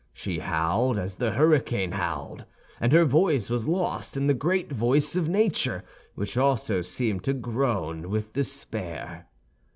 She 0.13 0.39
howled 0.39 0.97
as 0.97 1.17
the 1.17 1.29
hurricane 1.33 1.91
howled; 1.91 2.45
and 2.79 2.91
her 2.91 3.05
voice 3.05 3.51
was 3.51 3.67
lost 3.67 4.17
in 4.17 4.25
the 4.25 4.33
great 4.33 4.71
voice 4.71 5.15
of 5.15 5.29
nature, 5.29 5.83
which 6.15 6.39
also 6.39 6.81
seemed 6.81 7.23
to 7.25 7.33
groan 7.33 8.09
with 8.09 8.33
despair. 8.33 9.27